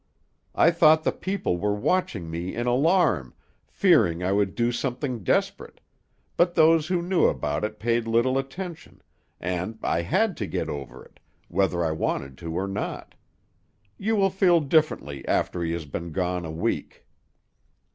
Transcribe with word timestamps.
I 0.55 0.71
thought 0.71 1.03
the 1.03 1.11
people 1.11 1.59
were 1.59 1.75
watching 1.75 2.27
me 2.31 2.55
in 2.55 2.65
alarm, 2.65 3.35
fearing 3.67 4.23
I 4.23 4.31
would 4.31 4.55
do 4.55 4.71
something 4.71 5.23
desperate, 5.23 5.79
but 6.37 6.55
those 6.55 6.87
who 6.87 7.03
knew 7.03 7.25
about 7.27 7.63
it 7.63 7.77
paid 7.77 8.07
little 8.07 8.39
attention, 8.39 9.03
and 9.39 9.77
I 9.83 10.01
had 10.01 10.35
to 10.37 10.47
get 10.47 10.69
over 10.69 11.05
it, 11.05 11.19
whether 11.49 11.85
I 11.85 11.91
wanted 11.91 12.35
to 12.39 12.51
or 12.57 12.67
not. 12.67 13.13
You 13.99 14.15
will 14.15 14.31
feel 14.31 14.59
differently 14.59 15.23
after 15.27 15.61
he 15.61 15.71
has 15.73 15.85
been 15.85 16.11
gone 16.11 16.45
a 16.45 16.51
week." 16.51 17.05